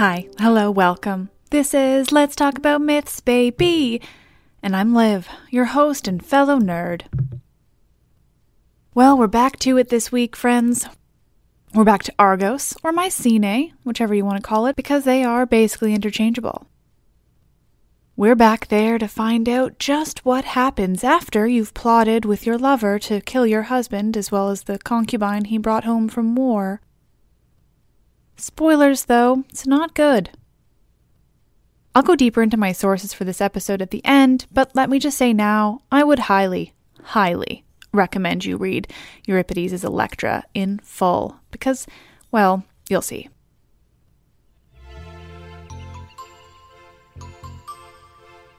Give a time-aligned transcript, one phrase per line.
[0.00, 1.28] Hi, hello, welcome.
[1.50, 4.00] This is Let's Talk About Myths, baby.
[4.62, 7.02] And I'm Liv, your host and fellow nerd.
[8.94, 10.86] Well, we're back to it this week, friends.
[11.74, 15.44] We're back to Argos, or Mycenae, whichever you want to call it, because they are
[15.44, 16.66] basically interchangeable.
[18.16, 22.98] We're back there to find out just what happens after you've plotted with your lover
[23.00, 26.80] to kill your husband as well as the concubine he brought home from war.
[28.40, 30.30] Spoilers, though, it's not good.
[31.94, 34.98] I'll go deeper into my sources for this episode at the end, but let me
[34.98, 38.90] just say now, I would highly, highly recommend you read
[39.26, 41.86] Euripides' Electra in full, because,
[42.32, 43.28] well, you'll see.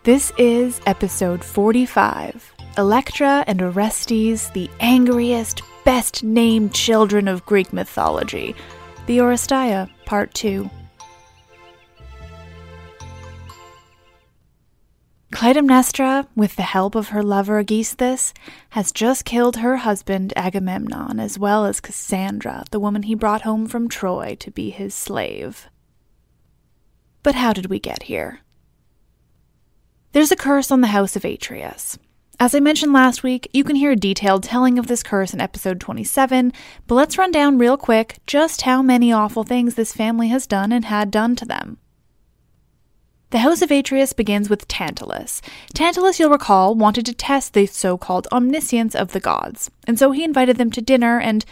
[0.03, 8.55] This is episode 45 Electra and Orestes, the angriest, best named children of Greek mythology.
[9.11, 10.69] The Oresteia, Part 2.
[15.33, 18.33] Clytemnestra, with the help of her lover Aegisthus,
[18.69, 23.67] has just killed her husband Agamemnon, as well as Cassandra, the woman he brought home
[23.67, 25.67] from Troy to be his slave.
[27.21, 28.39] But how did we get here?
[30.13, 31.99] There's a curse on the house of Atreus.
[32.41, 35.39] As I mentioned last week, you can hear a detailed telling of this curse in
[35.39, 36.51] episode 27,
[36.87, 40.71] but let's run down real quick just how many awful things this family has done
[40.71, 41.77] and had done to them.
[43.29, 45.43] The House of Atreus begins with Tantalus.
[45.75, 50.09] Tantalus, you'll recall, wanted to test the so called omniscience of the gods, and so
[50.09, 51.45] he invited them to dinner and,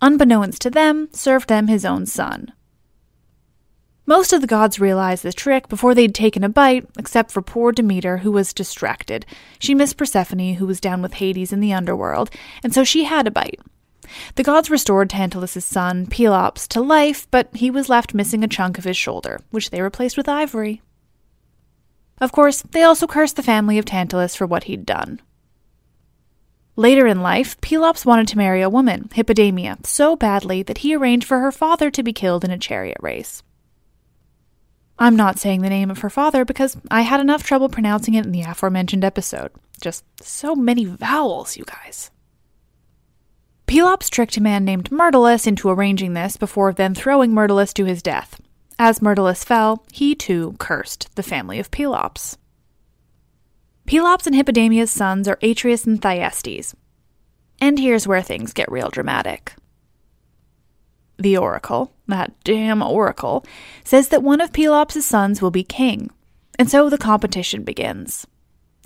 [0.00, 2.50] unbeknownst to them, served them his own son.
[4.10, 7.70] Most of the gods realized the trick before they'd taken a bite, except for poor
[7.70, 9.24] Demeter, who was distracted.
[9.60, 12.28] She missed Persephone, who was down with Hades in the underworld,
[12.64, 13.60] and so she had a bite.
[14.34, 18.78] The gods restored Tantalus' son, Pelops, to life, but he was left missing a chunk
[18.78, 20.82] of his shoulder, which they replaced with ivory.
[22.20, 25.20] Of course, they also cursed the family of Tantalus for what he'd done.
[26.74, 31.28] Later in life, Pelops wanted to marry a woman, Hippodamia, so badly that he arranged
[31.28, 33.44] for her father to be killed in a chariot race.
[35.02, 38.26] I'm not saying the name of her father because I had enough trouble pronouncing it
[38.26, 39.50] in the aforementioned episode.
[39.80, 42.10] Just so many vowels, you guys.
[43.66, 48.02] Pelops tricked a man named Myrtilus into arranging this before then throwing Myrtilus to his
[48.02, 48.38] death.
[48.78, 52.36] As Myrtilus fell, he too cursed the family of Pelops.
[53.86, 56.74] Pelops and Hippodamia's sons are Atreus and Thyestes.
[57.58, 59.54] And here's where things get real dramatic.
[61.20, 63.44] The oracle, that damn oracle,
[63.84, 66.10] says that one of Pelops' sons will be king,
[66.58, 68.26] and so the competition begins.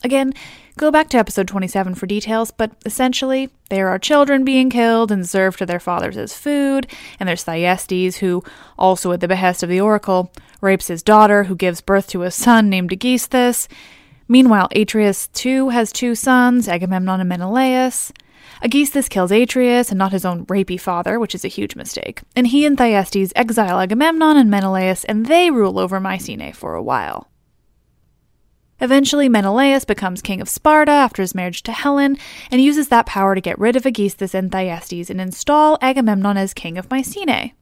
[0.03, 0.35] Again,
[0.77, 5.29] go back to episode 27 for details, but essentially, there are children being killed and
[5.29, 6.89] served to their fathers as food,
[7.21, 8.43] and there's Thyestes, who,
[8.77, 12.33] also at the behest of the oracle, rapes his daughter, who gives birth to a
[12.33, 13.69] son named Aegisthus.
[14.27, 18.13] Meanwhile, Atreus too has two sons, Agamemnon and Menelaus.
[18.65, 22.23] Aegisthus kills Atreus and not his own rapey father, which is a huge mistake.
[22.35, 26.83] And he and Thyestes exile Agamemnon and Menelaus, and they rule over Mycenae for a
[26.83, 27.29] while.
[28.81, 32.17] Eventually, Menelaus becomes king of Sparta after his marriage to Helen
[32.51, 36.55] and uses that power to get rid of Aegisthus and Thyestes and install Agamemnon as
[36.55, 37.53] king of Mycenae.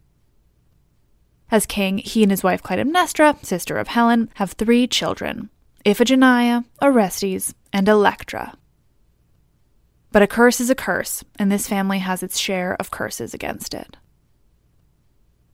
[1.51, 5.51] As king, he and his wife Clytemnestra, sister of Helen, have three children
[5.85, 8.55] Iphigenia, Orestes, and Electra.
[10.13, 13.73] But a curse is a curse, and this family has its share of curses against
[13.73, 13.97] it.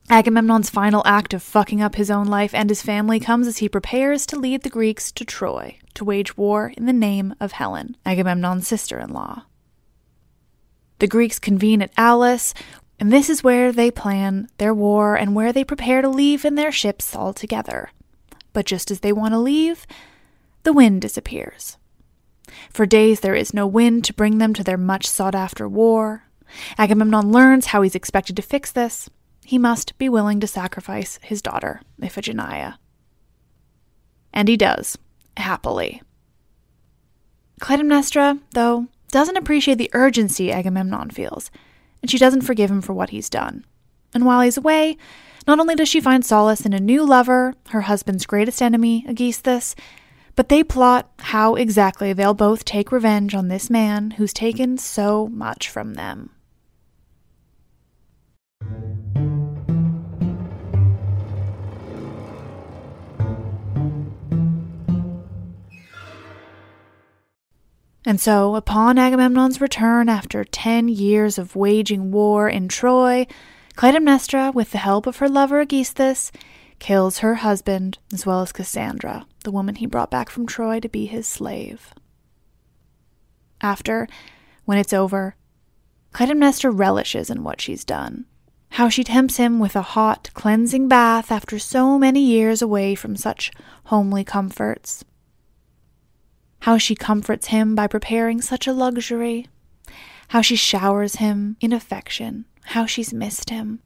[0.09, 3.69] Agamemnon's final act of fucking up his own life and his family comes as he
[3.69, 7.95] prepares to lead the Greeks to Troy to wage war in the name of Helen,
[8.05, 9.43] Agamemnon's sister in law.
[10.97, 12.53] The Greeks convene at Aulis,
[12.99, 16.55] and this is where they plan their war and where they prepare to leave in
[16.55, 17.91] their ships all together.
[18.51, 19.85] But just as they want to leave,
[20.63, 21.77] the wind disappears.
[22.71, 26.23] For days there is no wind to bring them to their much sought after war.
[26.77, 29.09] Agamemnon learns how he's expected to fix this.
[29.45, 32.75] He must be willing to sacrifice his daughter, Iphigenia.
[34.33, 34.97] And he does,
[35.37, 36.01] happily.
[37.59, 41.51] Clytemnestra, though, doesn't appreciate the urgency Agamemnon feels,
[42.01, 43.65] and she doesn't forgive him for what he's done.
[44.13, 44.97] And while he's away,
[45.47, 49.75] not only does she find solace in a new lover, her husband's greatest enemy, Aegisthus,
[50.39, 55.27] but they plot how exactly they'll both take revenge on this man who's taken so
[55.27, 56.29] much from them.
[68.05, 73.27] And so, upon Agamemnon's return after ten years of waging war in Troy,
[73.75, 76.31] Clytemnestra, with the help of her lover Aegisthus,
[76.79, 80.89] kills her husband as well as Cassandra, the woman he brought back from Troy to
[80.89, 81.93] be his slave.
[83.61, 84.07] After,
[84.65, 85.35] when it's over,
[86.13, 88.25] Clytemnestra relishes in what she's done.
[88.73, 93.15] How she tempts him with a hot, cleansing bath after so many years away from
[93.15, 93.51] such
[93.85, 95.03] homely comforts.
[96.61, 99.47] How she comforts him by preparing such a luxury.
[100.29, 102.45] How she showers him in affection.
[102.63, 103.81] How she's missed him.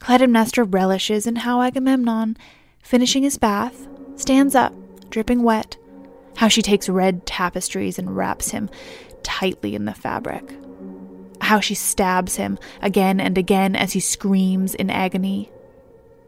[0.00, 2.36] Clytemnestra relishes in how Agamemnon,
[2.82, 3.86] finishing his bath,
[4.18, 4.74] stands up,
[5.10, 5.76] dripping wet,
[6.36, 8.68] how she takes red tapestries and wraps him
[9.22, 10.54] tightly in the fabric,
[11.40, 15.50] how she stabs him again and again as he screams in agony,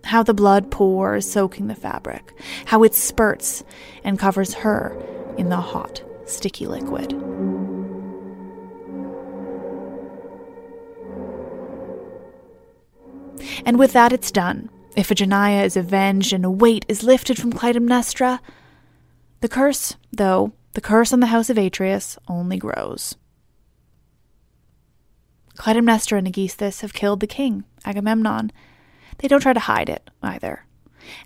[0.05, 2.33] how the blood pours, soaking the fabric,
[2.67, 3.63] how it spurts
[4.03, 4.97] and covers her
[5.37, 7.13] in the hot, sticky liquid.
[13.67, 14.71] And with that, it's done.
[14.97, 18.41] Iphigenia is avenged and a weight is lifted from Clytemnestra.
[19.41, 23.17] The curse, though, the curse on the house of Atreus only grows.
[25.57, 28.51] Clytemnestra and Aegisthus have killed the king, Agamemnon.
[29.19, 30.65] They don't try to hide it, either.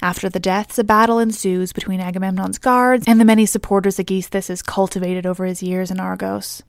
[0.03, 4.63] After the deaths, a battle ensues between Agamemnon's guards and the many supporters Aegisthus has
[4.63, 6.63] cultivated over his years in Argos.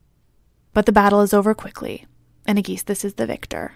[0.73, 2.05] But the battle is over quickly,
[2.45, 3.73] and Aegisthus is the victor.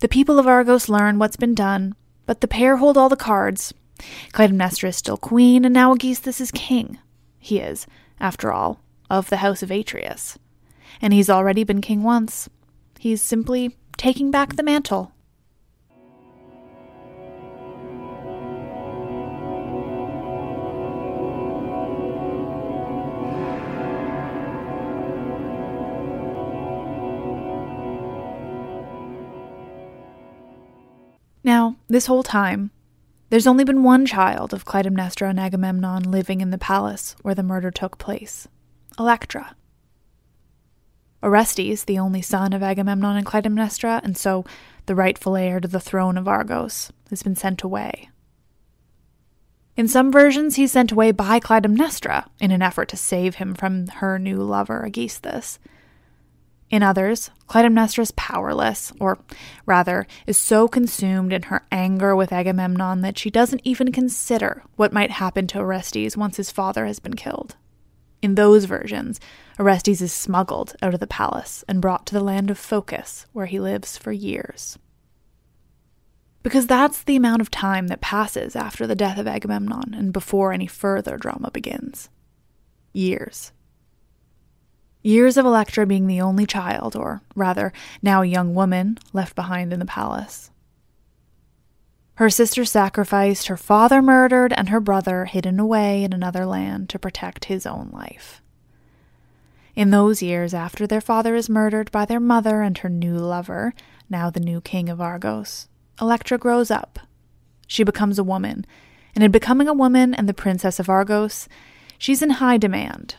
[0.00, 1.94] The people of Argos learn what's been done,
[2.26, 3.72] but the pair hold all the cards.
[4.32, 6.98] Clytemnestra is still queen, and now Aegisthus is king.
[7.38, 7.86] He is,
[8.20, 10.38] after all, of the house of Atreus.
[11.00, 12.48] And he's already been king once.
[12.98, 15.12] He's simply taking back the mantle.
[31.44, 32.70] Now, this whole time,
[33.30, 37.42] there's only been one child of Clytemnestra and Agamemnon living in the palace where the
[37.42, 38.46] murder took place
[38.98, 39.56] Electra.
[41.22, 44.44] Orestes, the only son of Agamemnon and Clytemnestra, and so
[44.86, 48.10] the rightful heir to the throne of Argos, has been sent away.
[49.76, 53.86] In some versions, he's sent away by Clytemnestra in an effort to save him from
[53.86, 55.58] her new lover, Aegisthus.
[56.72, 59.18] In others, Clytemnestra is powerless, or
[59.66, 64.92] rather, is so consumed in her anger with Agamemnon that she doesn't even consider what
[64.92, 67.56] might happen to Orestes once his father has been killed.
[68.22, 69.20] In those versions,
[69.58, 73.46] Orestes is smuggled out of the palace and brought to the land of Phocis, where
[73.46, 74.78] he lives for years.
[76.42, 80.54] Because that's the amount of time that passes after the death of Agamemnon and before
[80.54, 82.08] any further drama begins.
[82.94, 83.52] Years.
[85.02, 89.72] Years of Electra being the only child, or rather, now a young woman, left behind
[89.72, 90.50] in the palace.
[92.14, 96.98] Her sister sacrificed, her father murdered, and her brother hidden away in another land to
[96.98, 98.40] protect his own life.
[99.74, 103.74] In those years after their father is murdered by their mother and her new lover,
[104.10, 105.66] now the new king of Argos,
[106.00, 106.98] Electra grows up.
[107.66, 108.66] She becomes a woman,
[109.14, 111.48] and in becoming a woman and the princess of Argos,
[111.96, 113.16] she's in high demand.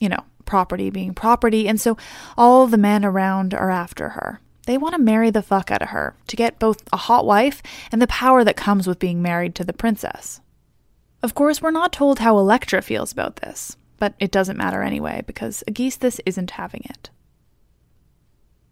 [0.00, 1.96] You know, property being property, and so
[2.36, 4.38] all the men around are after her.
[4.66, 7.62] They want to marry the fuck out of her to get both a hot wife
[7.90, 10.42] and the power that comes with being married to the princess.
[11.22, 15.22] Of course, we're not told how Electra feels about this, but it doesn't matter anyway
[15.26, 17.08] because Aegisthus isn't having it.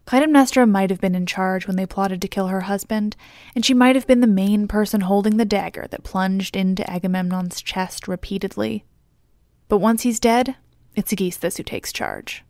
[0.05, 3.15] Clytemnestra might have been in charge when they plotted to kill her husband,
[3.55, 7.59] and she might have been the main person holding the dagger that plunged into Agamemnon's
[7.59, 8.85] chest repeatedly.
[9.67, 10.57] But once he's dead,
[10.95, 12.43] it's Aegisthus who takes charge.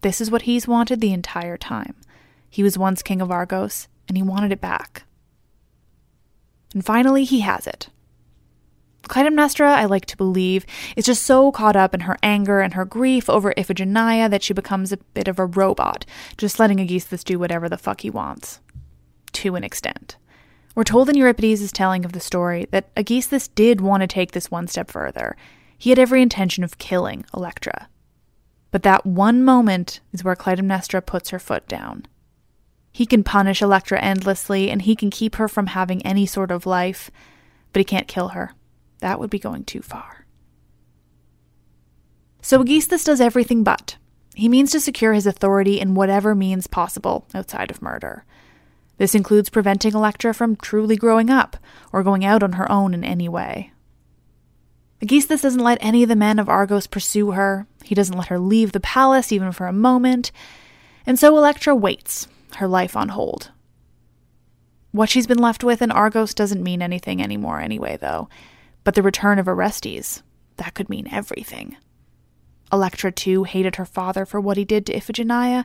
[0.00, 1.94] This is what he's wanted the entire time.
[2.48, 5.04] He was once king of Argos, and he wanted it back.
[6.72, 7.88] And finally, he has it.
[9.02, 10.66] Clytemnestra, I like to believe,
[10.96, 14.52] is just so caught up in her anger and her grief over Iphigenia that she
[14.52, 16.04] becomes a bit of a robot,
[16.36, 18.60] just letting Aegisthus do whatever the fuck he wants.
[19.32, 20.16] To an extent.
[20.74, 24.50] We're told in Euripides' telling of the story that Aegisthus did want to take this
[24.50, 25.36] one step further,
[25.78, 27.88] he had every intention of killing Electra.
[28.70, 32.06] But that one moment is where Clytemnestra puts her foot down.
[32.92, 36.66] He can punish Electra endlessly, and he can keep her from having any sort of
[36.66, 37.10] life,
[37.72, 38.54] but he can't kill her.
[38.98, 40.26] That would be going too far.
[42.42, 43.96] So Aegisthus does everything but.
[44.34, 48.24] He means to secure his authority in whatever means possible outside of murder.
[48.96, 51.56] This includes preventing Electra from truly growing up
[51.92, 53.72] or going out on her own in any way.
[55.00, 57.66] Aegisthus doesn't let any of the men of Argos pursue her.
[57.84, 60.32] He doesn't let her leave the palace even for a moment.
[61.06, 62.26] And so Electra waits,
[62.56, 63.52] her life on hold.
[64.90, 68.28] What she's been left with in Argos doesn't mean anything anymore anyway, though.
[68.82, 70.22] But the return of Orestes,
[70.56, 71.76] that could mean everything.
[72.72, 75.64] Electra, too, hated her father for what he did to Iphigenia,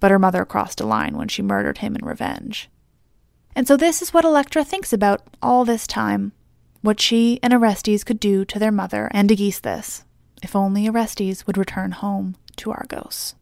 [0.00, 2.68] but her mother crossed a line when she murdered him in revenge.
[3.54, 6.32] And so this is what Electra thinks about all this time
[6.86, 10.04] what she and Orestes could do to their mother and Aegisthus,
[10.40, 13.34] if only Orestes would return home to Argos.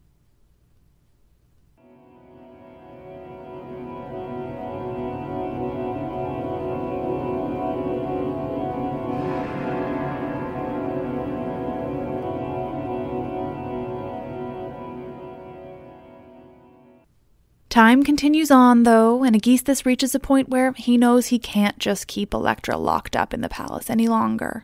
[17.75, 22.07] Time continues on, though, and Aegisthus reaches a point where he knows he can't just
[22.07, 24.63] keep Electra locked up in the palace any longer.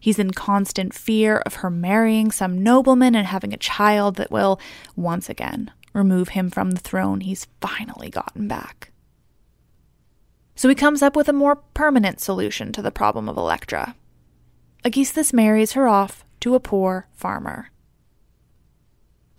[0.00, 4.58] He's in constant fear of her marrying some nobleman and having a child that will,
[4.96, 8.90] once again, remove him from the throne he's finally gotten back.
[10.56, 13.94] So he comes up with a more permanent solution to the problem of Electra.
[14.84, 17.69] Aegisthus marries her off to a poor farmer.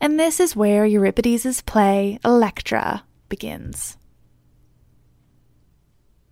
[0.02, 3.98] And this is where Euripides' play Electra begins.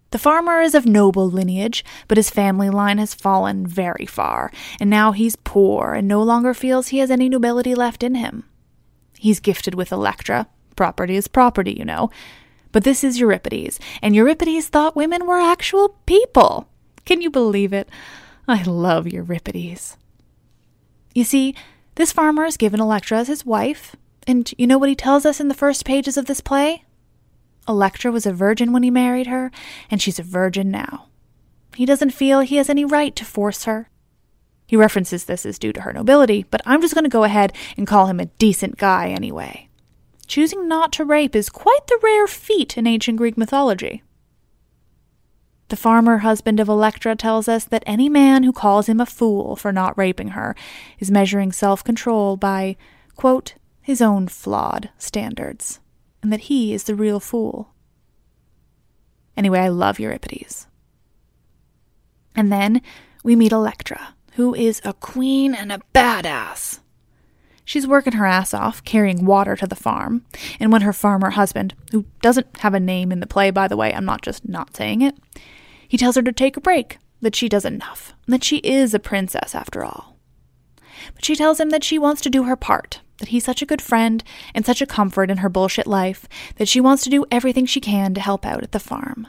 [0.09, 4.89] The farmer is of noble lineage, but his family line has fallen very far, and
[4.89, 8.43] now he's poor and no longer feels he has any nobility left in him.
[9.19, 10.47] He's gifted with Electra.
[10.75, 12.09] Property is property, you know.
[12.71, 16.67] But this is Euripides, and Euripides thought women were actual people.
[17.05, 17.87] Can you believe it?
[18.47, 19.95] I love Euripides.
[21.13, 21.53] You see,
[21.99, 23.93] this farmer is given Electra as his wife,
[24.25, 26.85] and you know what he tells us in the first pages of this play?
[27.67, 29.51] Electra was a virgin when he married her,
[29.91, 31.07] and she's a virgin now.
[31.75, 33.89] He doesn't feel he has any right to force her.
[34.65, 37.51] He references this as due to her nobility, but I'm just going to go ahead
[37.75, 39.67] and call him a decent guy anyway.
[40.25, 44.03] Choosing not to rape is quite the rare feat in ancient Greek mythology.
[45.69, 49.55] The farmer husband of Electra tells us that any man who calls him a fool
[49.55, 50.55] for not raping her
[50.97, 52.75] is measuring self control by,
[53.15, 55.79] quote, his own flawed standards,
[56.23, 57.73] and that he is the real fool.
[59.37, 60.67] Anyway, I love Euripides.
[62.35, 62.81] And then
[63.23, 66.79] we meet Electra, who is a queen and a badass.
[67.63, 70.25] She's working her ass off, carrying water to the farm,
[70.59, 73.77] and when her farmer husband, who doesn't have a name in the play, by the
[73.77, 75.15] way, I'm not just not saying it,
[75.89, 78.99] he tells her to take a break, that she does enough, that she is a
[78.99, 80.15] princess after all.
[81.15, 83.65] But she tells him that she wants to do her part, that he's such a
[83.65, 86.27] good friend and such a comfort in her bullshit life
[86.57, 89.27] that she wants to do everything she can to help out at the farm.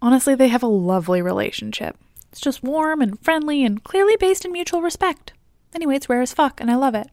[0.00, 1.98] Honestly, they have a lovely relationship.
[2.32, 5.34] It's just warm and friendly and clearly based in mutual respect.
[5.74, 7.08] Anyway, it's rare as fuck, and I love it.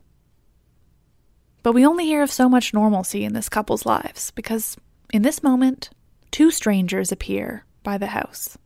[1.62, 4.78] But we only hear of so much normalcy in this couple's lives because,
[5.14, 5.90] in this moment,
[6.32, 8.58] two strangers appear by the house.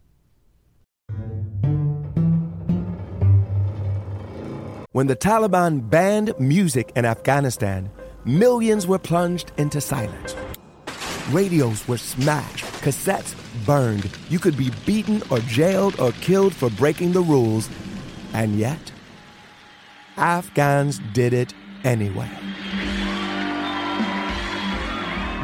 [4.91, 7.89] When the Taliban banned music in Afghanistan,
[8.23, 10.35] millions were plunged into silence.
[11.31, 14.09] Radios were smashed, cassettes burned.
[14.29, 17.69] You could be beaten or jailed or killed for breaking the rules.
[18.31, 18.91] And yet,
[20.15, 21.53] Afghans did it
[21.83, 22.29] anyway.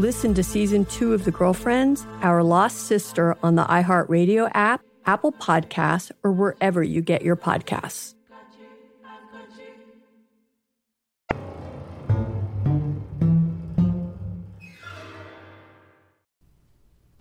[0.00, 5.30] Listen to season two of The Girlfriends, Our Lost Sister on the iHeartRadio app, Apple
[5.30, 8.14] Podcasts, or wherever you get your podcasts.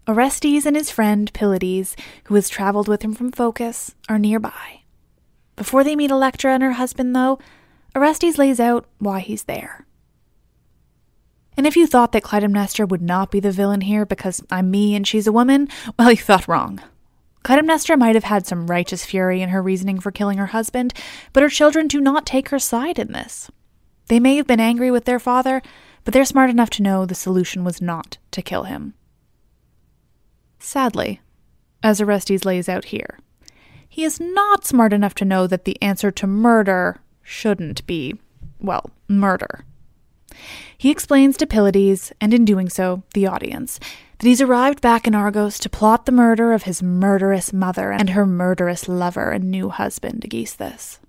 [0.08, 4.84] Orestes and his friend Pylades, who has traveled with him from Phocis, are nearby.
[5.58, 7.40] Before they meet Electra and her husband, though,
[7.94, 9.86] Orestes lays out why he's there.
[11.60, 14.96] And if you thought that Clytemnestra would not be the villain here because I'm me
[14.96, 15.68] and she's a woman,
[15.98, 16.80] well, you thought wrong.
[17.44, 20.94] Clytemnestra might have had some righteous fury in her reasoning for killing her husband,
[21.34, 23.52] but her children do not take her side in this.
[24.08, 25.62] They may have been angry with their father,
[26.06, 28.94] but they're smart enough to know the solution was not to kill him.
[30.60, 31.20] Sadly,
[31.84, 33.20] as Orestes lays out here,
[33.90, 38.18] he is not smart enough to know that the answer to murder shouldn't be,
[38.62, 39.66] well, murder.
[40.78, 43.80] He explains to Pylades, and in doing so, the audience,
[44.20, 48.12] that he's arrived back in Argos to plot the murder of his murderous mother and
[48.12, 51.00] her murderous lover and new husband, Aegisthus.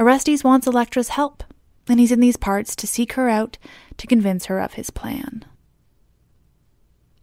[0.00, 1.44] Orestes wants Electra's help,
[1.88, 3.58] and he's in these parts to seek her out
[3.98, 5.44] to convince her of his plan.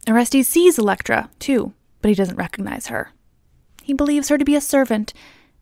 [0.08, 3.12] Orestes sees Electra, too, but he doesn't recognize her.
[3.82, 5.12] He believes her to be a servant,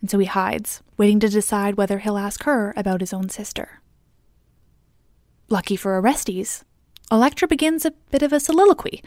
[0.01, 3.81] and so he hides, waiting to decide whether he'll ask her about his own sister.
[5.49, 6.65] Lucky for Orestes,
[7.11, 9.03] Electra begins a bit of a soliloquy,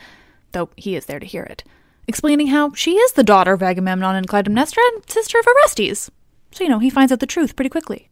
[0.54, 1.66] though he is there to hear it,
[2.08, 6.10] explaining how she is the daughter of Agamemnon and Clytemnestra and sister of Orestes.
[6.52, 8.10] So, you know, he finds out the truth pretty quickly.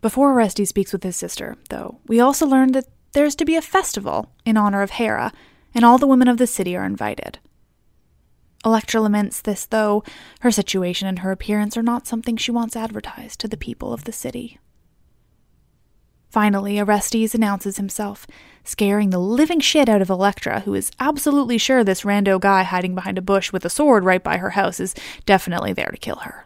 [0.00, 3.62] Before Orestes speaks with his sister, though, we also learn that there's to be a
[3.62, 5.32] festival in honor of Hera
[5.74, 7.40] and all the women of the city are invited.
[8.64, 10.04] Electra laments this, though
[10.40, 14.04] her situation and her appearance are not something she wants advertised to the people of
[14.04, 14.58] the city.
[16.30, 18.24] Finally, Orestes announces himself,
[18.62, 22.94] scaring the living shit out of Electra, who is absolutely sure this rando guy hiding
[22.94, 24.94] behind a bush with a sword right by her house is
[25.26, 26.44] definitely there to kill her.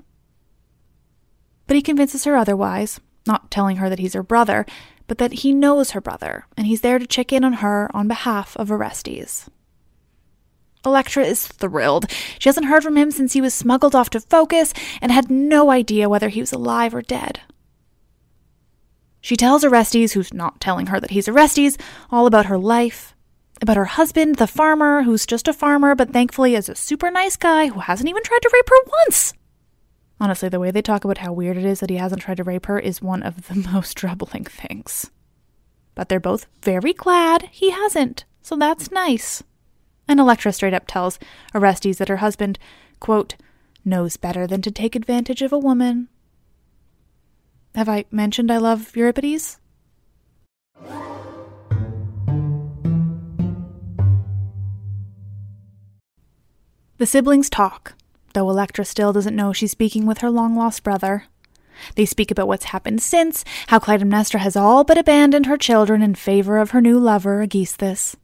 [1.66, 4.64] But he convinces her otherwise, not telling her that he's her brother,
[5.06, 8.08] but that he knows her brother, and he's there to check in on her on
[8.08, 9.50] behalf of Orestes.
[10.86, 12.10] Electra is thrilled.
[12.38, 15.70] She hasn't heard from him since he was smuggled off to Phocis and had no
[15.70, 17.40] idea whether he was alive or dead.
[19.24, 21.78] She tells Orestes, who's not telling her that he's Orestes,
[22.10, 23.16] all about her life,
[23.62, 27.34] about her husband, the farmer, who's just a farmer, but thankfully is a super nice
[27.34, 29.32] guy who hasn't even tried to rape her once.
[30.20, 32.44] Honestly, the way they talk about how weird it is that he hasn't tried to
[32.44, 35.10] rape her is one of the most troubling things.
[35.94, 39.42] But they're both very glad he hasn't, so that's nice.
[40.06, 41.18] And Electra straight up tells
[41.54, 42.58] Orestes that her husband,
[43.00, 43.36] quote,
[43.86, 46.08] knows better than to take advantage of a woman.
[47.74, 49.58] Have I mentioned I love Euripides?
[56.98, 57.94] The siblings talk,
[58.32, 61.24] though Electra still doesn't know she's speaking with her long lost brother.
[61.96, 66.14] They speak about what's happened since, how Clytemnestra has all but abandoned her children in
[66.14, 68.14] favor of her new lover, Aegisthus.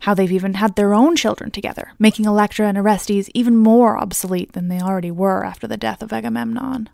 [0.00, 4.52] How they've even had their own children together, making Electra and Orestes even more obsolete
[4.52, 6.90] than they already were after the death of Agamemnon.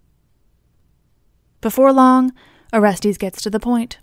[1.61, 2.33] Before long,
[2.73, 3.99] Orestes gets to the point.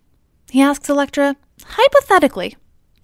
[0.51, 2.55] He asks Electra, hypothetically,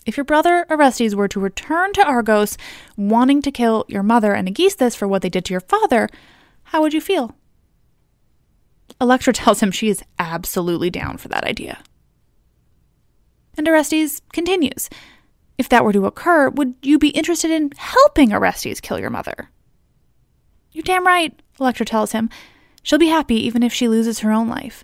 [0.05, 2.57] if your brother Orestes were to return to Argos,
[2.97, 6.09] wanting to kill your mother and Aegisthus for what they did to your father,
[6.65, 7.35] how would you feel?
[8.99, 11.81] Electra tells him she is absolutely down for that idea.
[13.57, 14.89] And Orestes continues.
[15.57, 19.49] If that were to occur, would you be interested in helping Orestes kill your mother?
[20.71, 22.29] You're damn right, Electra tells him.
[22.83, 24.83] She'll be happy even if she loses her own life,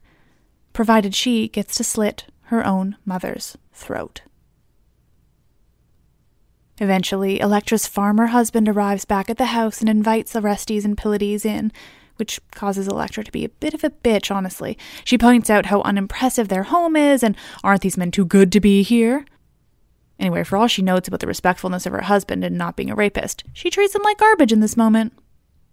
[0.74, 4.22] provided she gets to slit her own mother's throat.
[6.80, 11.74] Eventually, Electra's farmer husband arrives back at the house and invites Orestes and Pylades in,
[12.16, 14.78] which causes Electra to be a bit of a bitch, honestly.
[15.04, 18.62] She points out how unimpressive their home is, and aren't these men too good to
[18.62, 19.26] be here?
[20.20, 22.96] Anyway, for all she notes about the respectfulness of her husband and not being a
[22.96, 25.14] rapist, she treats him like garbage in this moment.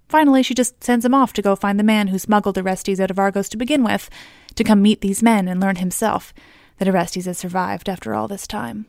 [0.08, 3.10] Finally, she just sends him off to go find the man who smuggled Orestes out
[3.10, 4.08] of Argos to begin with,
[4.54, 6.32] to come meet these men and learn himself
[6.78, 8.86] that Orestes has survived after all this time.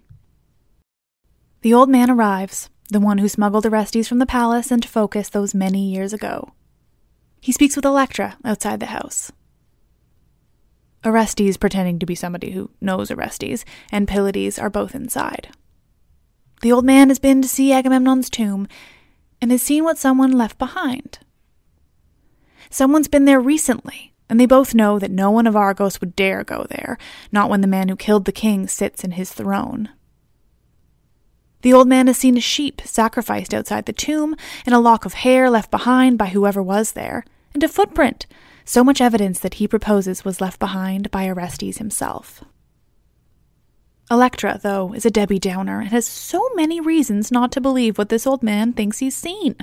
[1.61, 5.55] The old man arrives, the one who smuggled Orestes from the palace into Phocis those
[5.55, 6.53] many years ago.
[7.41, 9.31] He speaks with Electra outside the house.
[11.05, 15.49] Orestes, pretending to be somebody who knows Orestes, and Pylades are both inside.
[16.61, 18.67] The old man has been to see Agamemnon's tomb
[19.41, 21.19] and has seen what someone left behind.
[22.69, 26.43] Someone's been there recently, and they both know that no one of Argos would dare
[26.43, 26.97] go there,
[27.31, 29.89] not when the man who killed the king sits in his throne.
[31.61, 35.13] The old man has seen a sheep sacrificed outside the tomb, and a lock of
[35.13, 38.27] hair left behind by whoever was there, and a footprint,
[38.65, 42.43] so much evidence that he proposes was left behind by Orestes himself.
[44.09, 48.07] Electra, though, is a Debbie Downer and has so many reasons not to believe what
[48.09, 49.55] this old man thinks he's seen.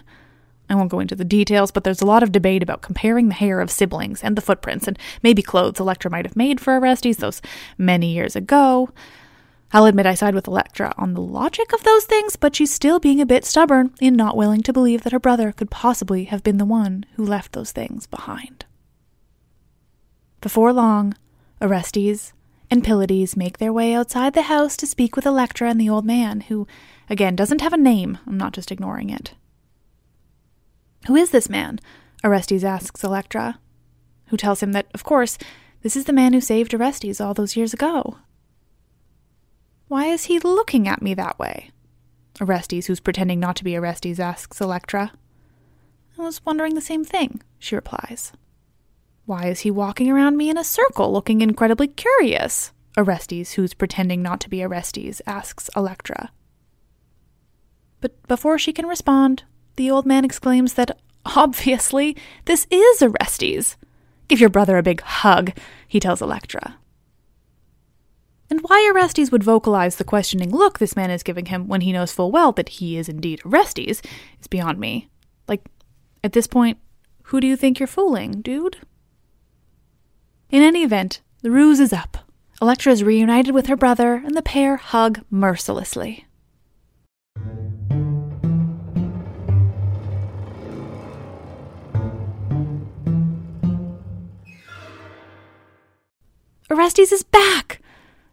[0.68, 3.35] I won't go into the details, but there's a lot of debate about comparing the
[3.35, 7.18] hair of siblings and the footprints and maybe clothes Electra might have made for Orestes
[7.18, 7.40] those
[7.78, 8.90] many years ago.
[9.72, 13.00] I'll admit I side with Electra on the logic of those things, but she's still
[13.00, 16.42] being a bit stubborn in not willing to believe that her brother could possibly have
[16.42, 18.66] been the one who left those things behind.
[20.40, 21.14] Before long,
[21.61, 22.33] Orestes
[22.70, 26.05] and Pylades make their way outside the house to speak with Electra and the old
[26.05, 26.66] man, who,
[27.09, 28.18] again, doesn't have a name.
[28.27, 29.35] I'm not just ignoring it.
[31.07, 31.81] Who is this man?
[32.24, 33.61] Orestes asks Electra,
[34.29, 35.37] who tells him that, of course,
[35.83, 38.16] this is the man who saved Orestes all those years ago.
[39.88, 41.70] Why is he looking at me that way?
[42.40, 45.12] Orestes, who's pretending not to be Orestes, asks Electra.
[46.18, 48.33] I was wondering the same thing, she replies.
[49.26, 52.72] Why is he walking around me in a circle looking incredibly curious?
[52.96, 56.30] Orestes, who's pretending not to be Orestes, asks Electra.
[58.00, 59.44] But before she can respond,
[59.76, 63.76] the old man exclaims that obviously this is Orestes.
[64.28, 65.52] Give your brother a big hug,
[65.88, 66.76] he tells Electra.
[68.50, 71.92] And why Orestes would vocalize the questioning look this man is giving him when he
[71.92, 74.02] knows full well that he is indeed Orestes
[74.38, 75.08] is beyond me.
[75.48, 75.62] Like,
[76.22, 76.78] at this point,
[77.24, 78.76] who do you think you're fooling, dude?
[80.54, 82.16] In any event, the ruse is up.
[82.62, 86.26] Electra is reunited with her brother, and the pair hug mercilessly.
[96.70, 97.80] Orestes is back!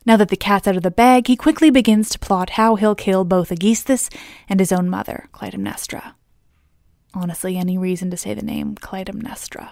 [0.05, 2.93] Now that the cat's out of the bag, he quickly begins to plot how he'll
[2.93, 4.11] kill both Aegisthus
[4.47, 6.13] and his own mother, Clytemnestra.
[7.15, 9.71] Honestly, any reason to say the name Clytemnestra.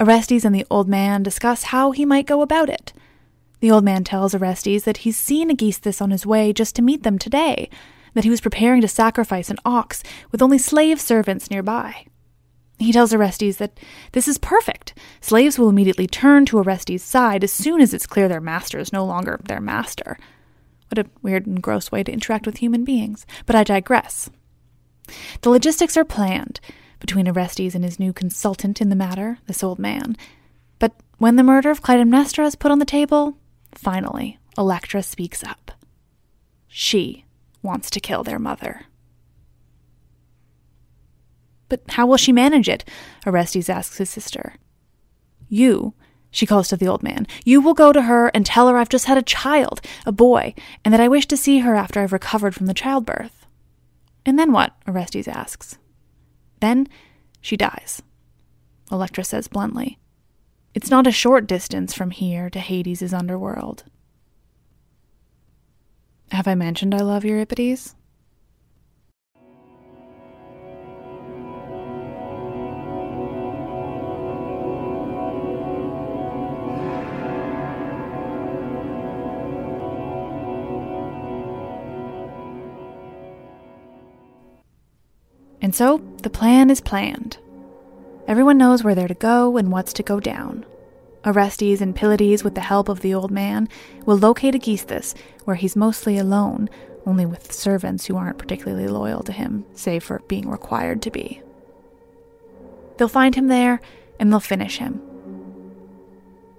[0.00, 2.92] Orestes and the old man discuss how he might go about it.
[3.60, 7.02] The old man tells Orestes that he's seen Aegisthus on his way just to meet
[7.02, 7.68] them today,
[8.14, 12.06] that he was preparing to sacrifice an ox with only slave servants nearby.
[12.78, 13.78] He tells Orestes that
[14.12, 14.94] this is perfect.
[15.20, 18.92] Slaves will immediately turn to Orestes' side as soon as it's clear their master is
[18.92, 20.16] no longer their master.
[20.88, 23.26] What a weird and gross way to interact with human beings.
[23.46, 24.30] But I digress.
[25.40, 26.60] The logistics are planned
[27.00, 30.16] between Orestes and his new consultant in the matter, this old man.
[30.78, 33.36] But when the murder of Clytemnestra is put on the table,
[33.74, 35.72] finally, Electra speaks up.
[36.66, 37.24] She
[37.62, 38.82] wants to kill their mother.
[41.68, 42.84] But how will she manage it?
[43.26, 44.54] Orestes asks his sister.
[45.48, 45.94] You,
[46.30, 48.88] she calls to the old man, you will go to her and tell her I've
[48.88, 52.12] just had a child, a boy, and that I wish to see her after I've
[52.12, 53.46] recovered from the childbirth.
[54.26, 54.72] And then what?
[54.86, 55.78] Orestes asks.
[56.60, 56.88] Then
[57.40, 58.02] she dies.
[58.90, 59.98] Electra says bluntly.
[60.74, 63.84] It's not a short distance from here to Hades' underworld.
[66.30, 67.94] Have I mentioned I love Euripides?
[85.68, 87.36] And so, the plan is planned.
[88.26, 90.64] Everyone knows where they're to go and what's to go down.
[91.26, 93.68] Orestes and Pylades, with the help of the old man,
[94.06, 96.70] will locate Aegisthus, where he's mostly alone,
[97.04, 101.42] only with servants who aren't particularly loyal to him, save for being required to be.
[102.96, 103.82] They'll find him there,
[104.18, 105.02] and they'll finish him.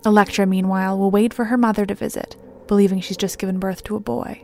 [0.05, 2.35] Electra, meanwhile, will wait for her mother to visit,
[2.67, 4.43] believing she's just given birth to a boy.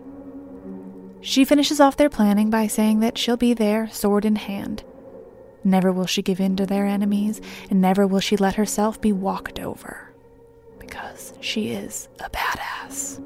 [1.25, 4.83] She finishes off their planning by saying that she'll be there, sword in hand.
[5.63, 9.11] Never will she give in to their enemies, and never will she let herself be
[9.11, 10.13] walked over.
[10.77, 13.19] Because she is a badass.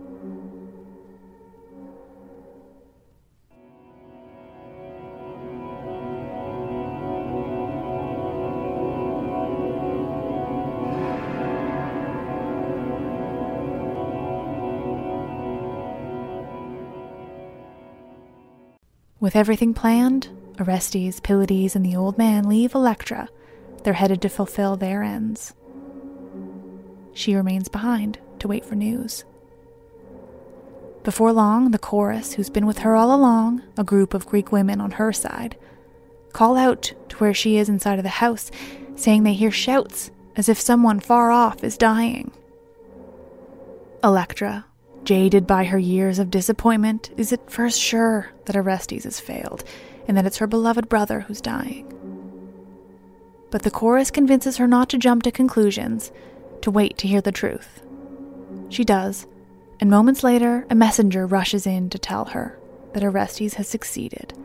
[19.20, 20.30] With everything planned,
[20.60, 23.28] Orestes, Pylades, and the old man leave Electra.
[23.84, 25.54] They're headed to fulfill their ends.
[27.14, 29.26] She remains behind to wait for news.
[31.04, 34.80] Before long, the chorus, who's been with her all along, a group of Greek women
[34.80, 35.58] on her side,
[36.32, 38.52] call out to where she is inside of the house,
[38.96, 42.32] saying they hear shouts as if someone far off is dying.
[44.02, 44.66] Electra,
[45.10, 49.64] Jaded by her years of disappointment, is at first sure that Orestes has failed
[50.08, 51.92] and that it's her beloved brother who's dying.
[53.50, 56.12] But the chorus convinces her not to jump to conclusions,
[56.62, 57.82] to wait to hear the truth.
[58.70, 59.26] She does,
[59.80, 62.60] And moments later, a messenger rushes in to tell her
[62.94, 64.36] that Orestes has succeeded.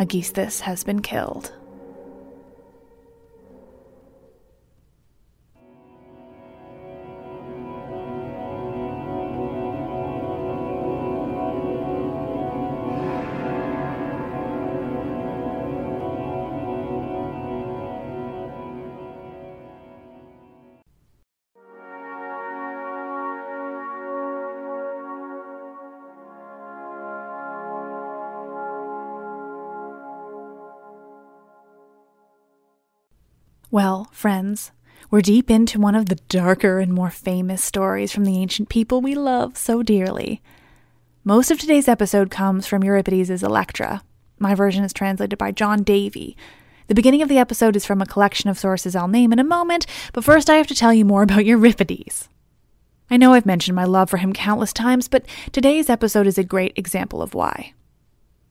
[0.00, 1.52] Aegisthus has been killed.
[33.76, 34.72] Well, friends,
[35.10, 39.02] we're deep into one of the darker and more famous stories from the ancient people
[39.02, 40.40] we love so dearly.
[41.24, 44.02] Most of today's episode comes from Euripides' Electra.
[44.38, 46.38] My version is translated by John Davie.
[46.86, 49.44] The beginning of the episode is from a collection of sources I'll name in a
[49.44, 49.84] moment,
[50.14, 52.30] but first I have to tell you more about Euripides.
[53.10, 56.44] I know I've mentioned my love for him countless times, but today's episode is a
[56.44, 57.74] great example of why.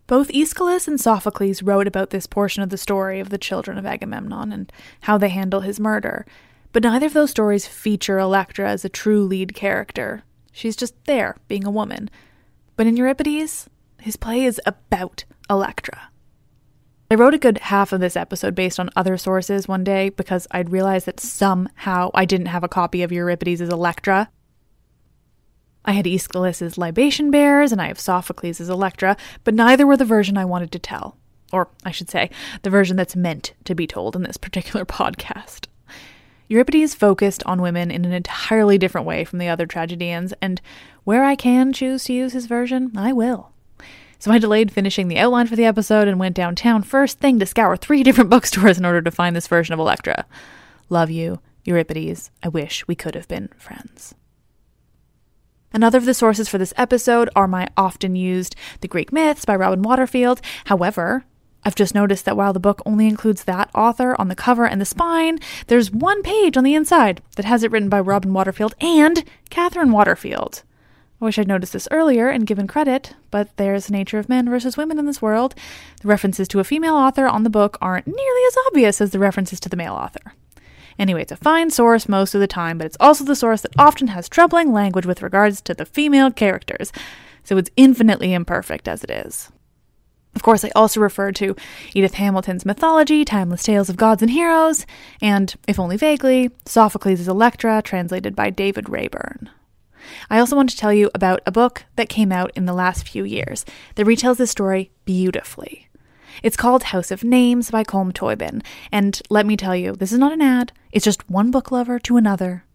[0.08, 3.88] Both Aeschylus and Sophocles wrote about this portion of the story of the children of
[3.88, 6.26] Agamemnon and how they handle his murder,
[6.72, 10.24] but neither of those stories feature Electra as a true lead character.
[10.52, 12.10] She's just there, being a woman.
[12.76, 13.68] But in Euripides,
[14.00, 16.10] his play is about Electra.
[17.10, 20.48] I wrote a good half of this episode based on other sources one day because
[20.52, 24.30] I'd realized that somehow I didn't have a copy of Euripides' Electra,
[25.86, 30.38] I had Aeschylus' libation Bearers and I have Sophocles' Electra, but neither were the version
[30.38, 31.15] I wanted to tell.
[31.54, 32.32] Or, I should say,
[32.63, 35.67] the version that's meant to be told in this particular podcast.
[36.48, 40.62] Euripides focused on women in an entirely different way from the other tragedians, and
[41.04, 43.52] where I can choose to use his version, I will.
[44.19, 47.45] So I delayed finishing the outline for the episode and went downtown first thing to
[47.45, 50.26] scour three different bookstores in order to find this version of Electra.
[50.89, 52.32] Love you, Euripides.
[52.43, 54.15] I wish we could have been friends.
[55.75, 59.57] Another of the sources for this episode are my often used The Greek Myths by
[59.57, 60.39] Robin Waterfield.
[60.67, 61.25] However,
[61.65, 64.79] I've just noticed that while the book only includes that author on the cover and
[64.79, 68.73] the spine, there's one page on the inside that has it written by Robin Waterfield
[68.79, 70.63] and Kathryn Waterfield.
[71.19, 74.49] I wish I'd noticed this earlier and given credit, but there's the nature of men
[74.49, 75.55] versus women in this world.
[76.01, 79.19] The references to a female author on the book aren't nearly as obvious as the
[79.19, 80.35] references to the male author.
[80.97, 83.77] Anyway, it's a fine source most of the time, but it's also the source that
[83.77, 86.91] often has troubling language with regards to the female characters,
[87.43, 89.51] so it's infinitely imperfect as it is.
[90.36, 91.55] Of course, I also refer to
[91.93, 94.86] Edith Hamilton's mythology, Timeless Tales of Gods and Heroes,
[95.21, 99.49] and, if only vaguely, Sophocles' Electra, translated by David Raeburn.
[100.29, 103.08] I also want to tell you about a book that came out in the last
[103.08, 105.85] few years that retells this story beautifully.
[106.43, 110.19] It's called House of Names by Colm Tóibín, and let me tell you, this is
[110.19, 112.65] not an ad, it's just one book lover to another.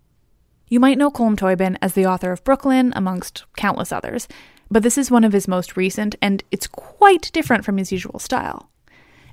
[0.69, 4.29] You might know Colm Tóibín as the author of Brooklyn, amongst countless others,
[4.71, 8.19] but this is one of his most recent, and it's quite different from his usual
[8.19, 8.71] style.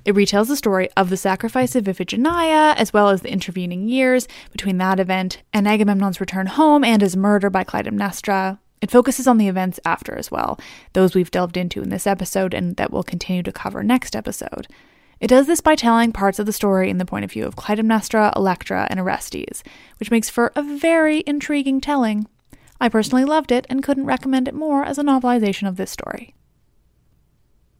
[0.04, 4.26] It retells the story of the sacrifice of Iphigenia, as well as the intervening years
[4.52, 9.38] between that event and Agamemnon's return home and his murder by Clytemnestra, it focuses on
[9.38, 10.58] the events after as well,
[10.92, 14.68] those we've delved into in this episode and that we'll continue to cover next episode.
[15.20, 17.56] It does this by telling parts of the story in the point of view of
[17.56, 19.64] Clytemnestra, Electra, and Orestes,
[19.98, 22.28] which makes for a very intriguing telling.
[22.80, 26.34] I personally loved it and couldn't recommend it more as a novelization of this story.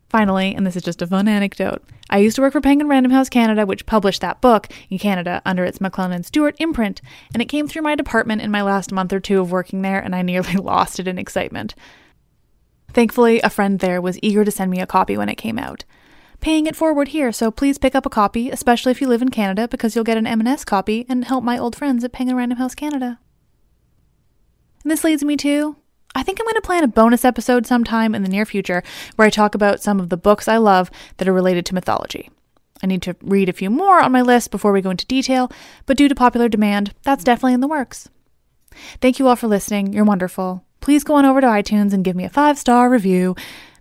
[0.09, 3.13] Finally, and this is just a fun anecdote, I used to work for Penguin Random
[3.13, 7.03] House Canada, which published that book in Canada under its McClelland Stewart imprint,
[7.35, 10.01] and it came through my department in my last month or two of working there,
[10.01, 11.75] and I nearly lost it in excitement.
[12.95, 15.85] Thankfully, a friend there was eager to send me a copy when it came out.
[16.41, 19.29] Paying it forward here, so please pick up a copy, especially if you live in
[19.29, 22.59] Canada, because you'll get an M&S copy and help my old friends at Penguin Random
[22.59, 23.19] House Canada.
[24.85, 25.77] And this leads me to
[26.15, 28.83] I think I'm going to plan a bonus episode sometime in the near future
[29.17, 32.31] where I talk about some of the books I love that are related to mythology.
[32.83, 35.51] I need to read a few more on my list before we go into detail,
[35.87, 38.09] but due to popular demand, that's definitely in the works.
[39.01, 39.93] Thank you all for listening.
[39.93, 40.65] You're wonderful.
[40.81, 43.35] Please go on over to iTunes and give me a five star review.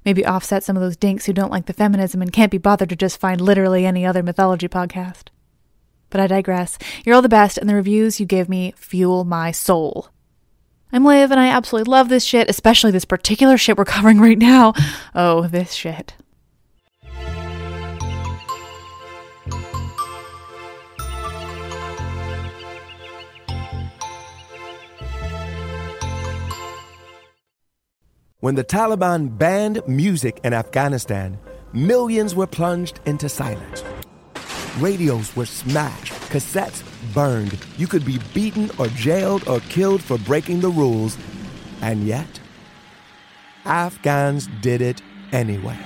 [0.04, 2.89] Maybe offset some of those dinks who don't like the feminism and can't be bothered
[2.89, 5.28] to just find literally any other mythology podcast.
[6.10, 6.78] But I digress.
[7.06, 10.10] You're all the best, and the reviews you give me fuel my soul.
[10.92, 14.38] I'm Liv, and I absolutely love this shit, especially this particular shit we're covering right
[14.38, 14.74] now.
[15.14, 16.16] Oh, this shit.
[28.40, 31.38] When the Taliban banned music in Afghanistan,
[31.74, 33.84] millions were plunged into silence.
[34.80, 37.58] Radios were smashed, cassettes burned.
[37.78, 41.18] You could be beaten or jailed or killed for breaking the rules.
[41.82, 42.39] And yet,
[43.66, 45.78] Afghans did it anyway.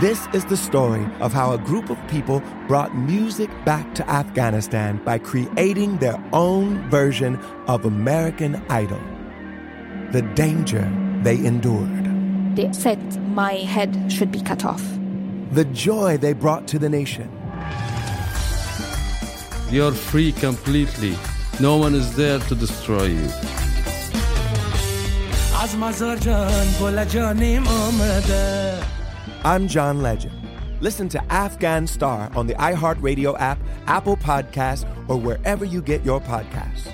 [0.00, 5.00] This is the story of how a group of people brought music back to Afghanistan
[5.04, 7.36] by creating their own version
[7.68, 9.00] of American Idol.
[10.10, 10.90] The danger
[11.22, 12.56] they endured.
[12.56, 14.82] They said my head should be cut off.
[15.52, 17.30] The joy they brought to the nation.
[19.72, 21.16] You're free completely.
[21.58, 23.28] No one is there to destroy you.
[29.44, 30.34] I'm John Legend.
[30.82, 36.20] Listen to Afghan Star on the iHeartRadio app, Apple Podcasts, or wherever you get your
[36.20, 36.90] podcasts.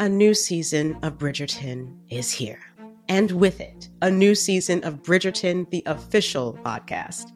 [0.00, 2.60] A new season of Bridgerton is here.
[3.10, 7.35] And with it, a new season of Bridgerton, the official podcast.